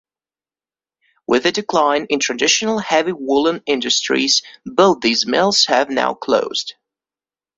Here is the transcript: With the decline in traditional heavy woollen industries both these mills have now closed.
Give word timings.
With 1.27 1.43
the 1.43 1.51
decline 1.51 2.07
in 2.09 2.19
traditional 2.19 2.79
heavy 2.79 3.11
woollen 3.11 3.61
industries 3.67 4.41
both 4.65 5.01
these 5.01 5.27
mills 5.27 5.65
have 5.65 5.91
now 5.91 6.15
closed. 6.15 6.73